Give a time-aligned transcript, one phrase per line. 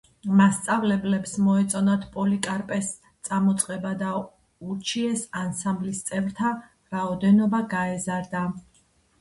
[0.37, 2.89] მასწავლებლებს მოეწონათ პოლიკარპეს
[3.29, 4.15] წამოწყება და
[4.71, 6.55] ურჩიეს, ანსამბლის წევრთა
[6.97, 8.47] რაოდენობა გაეზარდა.